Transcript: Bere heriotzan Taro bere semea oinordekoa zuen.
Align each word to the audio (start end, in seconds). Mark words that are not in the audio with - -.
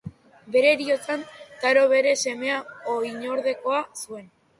Bere 0.53 0.69
heriotzan 0.77 1.25
Taro 1.63 1.83
bere 1.91 2.13
semea 2.29 2.57
oinordekoa 2.95 3.83
zuen. 4.05 4.27